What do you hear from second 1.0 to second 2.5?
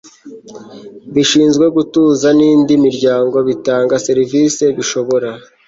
bishinzwe gutuza n